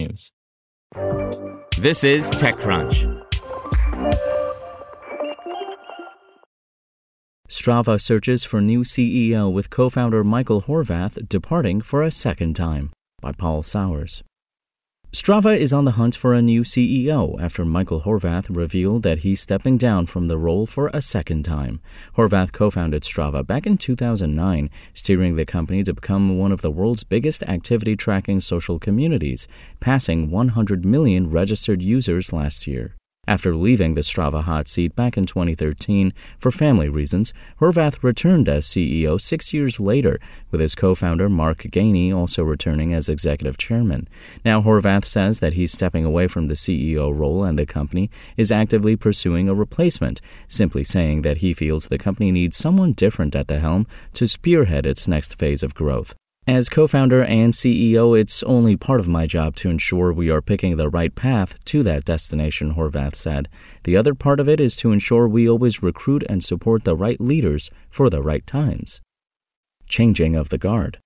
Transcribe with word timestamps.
technews. 0.00 0.30
This 1.78 2.04
is 2.04 2.30
TechCrunch. 2.30 3.26
Strava 7.48 8.00
searches 8.00 8.44
for 8.44 8.60
new 8.60 8.84
CEO 8.84 9.52
with 9.52 9.70
co 9.70 9.90
founder 9.90 10.24
Michael 10.24 10.62
Horvath 10.62 11.28
departing 11.28 11.80
for 11.80 12.02
a 12.02 12.10
second 12.10 12.54
time 12.54 12.90
by 13.20 13.32
Paul 13.32 13.62
Sawers. 13.62 14.22
Strava 15.12 15.58
is 15.58 15.72
on 15.72 15.84
the 15.84 15.92
hunt 15.92 16.14
for 16.14 16.34
a 16.34 16.40
new 16.40 16.62
CEO 16.62 17.36
after 17.42 17.64
Michael 17.64 18.02
Horvath 18.02 18.46
revealed 18.48 19.02
that 19.02 19.18
he's 19.18 19.40
stepping 19.40 19.76
down 19.76 20.06
from 20.06 20.28
the 20.28 20.38
role 20.38 20.66
for 20.66 20.88
a 20.94 21.02
second 21.02 21.44
time. 21.44 21.80
Horvath 22.16 22.52
co 22.52 22.70
founded 22.70 23.02
Strava 23.02 23.44
back 23.44 23.66
in 23.66 23.76
2009, 23.76 24.70
steering 24.94 25.34
the 25.34 25.44
company 25.44 25.82
to 25.82 25.94
become 25.94 26.38
one 26.38 26.52
of 26.52 26.62
the 26.62 26.70
world's 26.70 27.02
biggest 27.02 27.42
activity 27.48 27.96
tracking 27.96 28.38
social 28.38 28.78
communities, 28.78 29.48
passing 29.80 30.30
100 30.30 30.84
million 30.84 31.28
registered 31.28 31.82
users 31.82 32.32
last 32.32 32.68
year. 32.68 32.94
After 33.30 33.54
leaving 33.54 33.94
the 33.94 34.00
Strava 34.00 34.42
hot 34.42 34.66
seat 34.66 34.96
back 34.96 35.16
in 35.16 35.24
2013 35.24 36.12
for 36.40 36.50
family 36.50 36.88
reasons, 36.88 37.32
Horvath 37.60 38.02
returned 38.02 38.48
as 38.48 38.66
CEO 38.66 39.20
six 39.20 39.52
years 39.54 39.78
later, 39.78 40.18
with 40.50 40.60
his 40.60 40.74
co 40.74 40.96
founder 40.96 41.28
Mark 41.28 41.58
Gainey 41.58 42.12
also 42.12 42.42
returning 42.42 42.92
as 42.92 43.08
executive 43.08 43.56
chairman. 43.56 44.08
Now, 44.44 44.60
Horvath 44.60 45.04
says 45.04 45.38
that 45.38 45.52
he's 45.52 45.70
stepping 45.70 46.04
away 46.04 46.26
from 46.26 46.48
the 46.48 46.54
CEO 46.54 47.16
role 47.16 47.44
and 47.44 47.56
the 47.56 47.66
company 47.66 48.10
is 48.36 48.50
actively 48.50 48.96
pursuing 48.96 49.48
a 49.48 49.54
replacement, 49.54 50.20
simply 50.48 50.82
saying 50.82 51.22
that 51.22 51.36
he 51.36 51.54
feels 51.54 51.86
the 51.86 51.98
company 51.98 52.32
needs 52.32 52.56
someone 52.56 52.90
different 52.90 53.36
at 53.36 53.46
the 53.46 53.60
helm 53.60 53.86
to 54.14 54.26
spearhead 54.26 54.86
its 54.86 55.06
next 55.06 55.38
phase 55.38 55.62
of 55.62 55.76
growth. 55.76 56.16
As 56.50 56.68
co 56.68 56.88
founder 56.88 57.22
and 57.22 57.52
CEO, 57.52 58.18
it's 58.18 58.42
only 58.42 58.74
part 58.74 58.98
of 58.98 59.06
my 59.06 59.24
job 59.24 59.54
to 59.54 59.70
ensure 59.70 60.12
we 60.12 60.30
are 60.30 60.42
picking 60.42 60.76
the 60.76 60.88
right 60.88 61.14
path 61.14 61.54
to 61.66 61.84
that 61.84 62.04
destination, 62.04 62.74
Horvath 62.74 63.14
said. 63.14 63.48
The 63.84 63.96
other 63.96 64.14
part 64.14 64.40
of 64.40 64.48
it 64.48 64.58
is 64.58 64.74
to 64.78 64.90
ensure 64.90 65.28
we 65.28 65.48
always 65.48 65.80
recruit 65.80 66.24
and 66.28 66.42
support 66.42 66.82
the 66.82 66.96
right 66.96 67.20
leaders 67.20 67.70
for 67.88 68.10
the 68.10 68.20
right 68.20 68.44
times. 68.48 69.00
Changing 69.86 70.34
of 70.34 70.48
the 70.48 70.58
guard. 70.58 70.98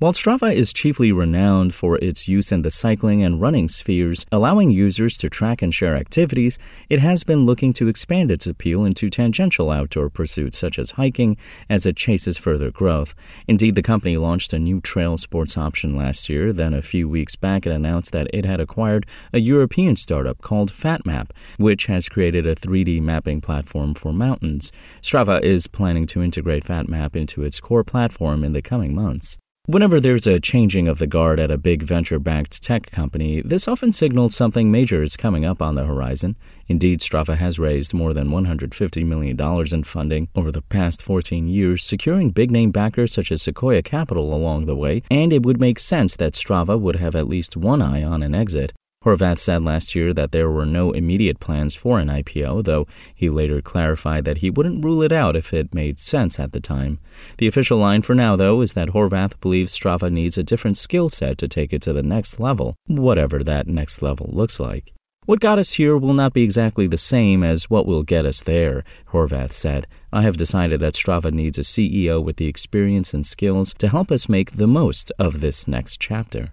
While 0.00 0.12
Strava 0.12 0.54
is 0.54 0.72
chiefly 0.72 1.10
renowned 1.10 1.74
for 1.74 1.96
its 1.96 2.28
use 2.28 2.52
in 2.52 2.62
the 2.62 2.70
cycling 2.70 3.24
and 3.24 3.40
running 3.40 3.68
spheres, 3.68 4.24
allowing 4.30 4.70
users 4.70 5.18
to 5.18 5.28
track 5.28 5.60
and 5.60 5.74
share 5.74 5.96
activities, 5.96 6.56
it 6.88 7.00
has 7.00 7.24
been 7.24 7.44
looking 7.44 7.72
to 7.72 7.88
expand 7.88 8.30
its 8.30 8.46
appeal 8.46 8.84
into 8.84 9.10
tangential 9.10 9.72
outdoor 9.72 10.08
pursuits 10.08 10.56
such 10.56 10.78
as 10.78 10.92
hiking 10.92 11.36
as 11.68 11.84
it 11.84 11.96
chases 11.96 12.38
further 12.38 12.70
growth. 12.70 13.12
Indeed, 13.48 13.74
the 13.74 13.82
company 13.82 14.16
launched 14.16 14.52
a 14.52 14.60
new 14.60 14.80
trail 14.80 15.16
sports 15.16 15.58
option 15.58 15.96
last 15.96 16.28
year, 16.28 16.52
then 16.52 16.74
a 16.74 16.80
few 16.80 17.08
weeks 17.08 17.34
back 17.34 17.66
it 17.66 17.72
announced 17.72 18.12
that 18.12 18.30
it 18.32 18.44
had 18.44 18.60
acquired 18.60 19.04
a 19.32 19.40
European 19.40 19.96
startup 19.96 20.42
called 20.42 20.72
FatMap, 20.72 21.30
which 21.56 21.86
has 21.86 22.08
created 22.08 22.46
a 22.46 22.54
3D 22.54 23.02
mapping 23.02 23.40
platform 23.40 23.94
for 23.94 24.12
mountains. 24.12 24.70
Strava 25.02 25.42
is 25.42 25.66
planning 25.66 26.06
to 26.06 26.22
integrate 26.22 26.62
FatMap 26.62 27.16
into 27.16 27.42
its 27.42 27.58
core 27.58 27.82
platform 27.82 28.44
in 28.44 28.52
the 28.52 28.62
coming 28.62 28.94
months. 28.94 29.38
Whenever 29.68 30.00
there's 30.00 30.26
a 30.26 30.40
changing 30.40 30.88
of 30.88 30.98
the 30.98 31.06
guard 31.06 31.38
at 31.38 31.50
a 31.50 31.58
big 31.58 31.82
venture 31.82 32.18
backed 32.18 32.62
tech 32.62 32.90
company, 32.90 33.42
this 33.42 33.68
often 33.68 33.92
signals 33.92 34.34
something 34.34 34.70
major 34.70 35.02
is 35.02 35.14
coming 35.14 35.44
up 35.44 35.60
on 35.60 35.74
the 35.74 35.84
horizon. 35.84 36.36
Indeed, 36.68 37.00
Strava 37.00 37.36
has 37.36 37.58
raised 37.58 37.92
more 37.92 38.14
than 38.14 38.30
$150 38.30 39.04
million 39.04 39.38
in 39.38 39.84
funding 39.84 40.28
over 40.34 40.50
the 40.50 40.62
past 40.62 41.02
14 41.02 41.46
years, 41.46 41.84
securing 41.84 42.30
big 42.30 42.50
name 42.50 42.70
backers 42.70 43.12
such 43.12 43.30
as 43.30 43.42
Sequoia 43.42 43.82
Capital 43.82 44.34
along 44.34 44.64
the 44.64 44.74
way, 44.74 45.02
and 45.10 45.34
it 45.34 45.44
would 45.44 45.60
make 45.60 45.78
sense 45.78 46.16
that 46.16 46.32
Strava 46.32 46.80
would 46.80 46.96
have 46.96 47.14
at 47.14 47.28
least 47.28 47.54
one 47.54 47.82
eye 47.82 48.02
on 48.02 48.22
an 48.22 48.34
exit. 48.34 48.72
Horvath 49.04 49.38
said 49.38 49.62
last 49.62 49.94
year 49.94 50.12
that 50.12 50.32
there 50.32 50.50
were 50.50 50.66
no 50.66 50.90
immediate 50.90 51.38
plans 51.38 51.76
for 51.76 52.00
an 52.00 52.08
IPO, 52.08 52.64
though 52.64 52.86
he 53.14 53.30
later 53.30 53.62
clarified 53.62 54.24
that 54.24 54.38
he 54.38 54.50
wouldn't 54.50 54.84
rule 54.84 55.02
it 55.02 55.12
out 55.12 55.36
if 55.36 55.54
it 55.54 55.72
made 55.72 56.00
sense 56.00 56.40
at 56.40 56.50
the 56.50 56.60
time. 56.60 56.98
The 57.38 57.46
official 57.46 57.78
line 57.78 58.02
for 58.02 58.14
now, 58.14 58.34
though, 58.34 58.60
is 58.60 58.72
that 58.72 58.88
Horvath 58.88 59.40
believes 59.40 59.78
Strava 59.78 60.10
needs 60.10 60.36
a 60.36 60.42
different 60.42 60.78
skill 60.78 61.10
set 61.10 61.38
to 61.38 61.46
take 61.46 61.72
it 61.72 61.80
to 61.82 61.92
the 61.92 62.02
next 62.02 62.40
level, 62.40 62.74
whatever 62.86 63.44
that 63.44 63.68
next 63.68 64.02
level 64.02 64.30
looks 64.32 64.58
like. 64.58 64.92
What 65.26 65.40
got 65.40 65.58
us 65.58 65.74
here 65.74 65.96
will 65.96 66.14
not 66.14 66.32
be 66.32 66.42
exactly 66.42 66.86
the 66.86 66.96
same 66.96 67.44
as 67.44 67.70
what 67.70 67.86
will 67.86 68.02
get 68.02 68.24
us 68.24 68.40
there, 68.40 68.82
Horvath 69.12 69.52
said. 69.52 69.86
I 70.12 70.22
have 70.22 70.38
decided 70.38 70.80
that 70.80 70.94
Strava 70.94 71.30
needs 71.32 71.58
a 71.58 71.62
CEO 71.62 72.20
with 72.24 72.36
the 72.36 72.46
experience 72.46 73.14
and 73.14 73.26
skills 73.26 73.74
to 73.74 73.88
help 73.88 74.10
us 74.10 74.28
make 74.28 74.52
the 74.52 74.66
most 74.66 75.12
of 75.18 75.40
this 75.40 75.68
next 75.68 76.00
chapter. 76.00 76.52